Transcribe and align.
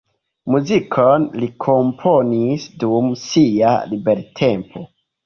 Muzikon 0.53 1.27
li 1.41 1.49
komponis 1.65 2.65
dum 2.85 3.11
sia 3.25 3.75
libertempo. 3.93 4.85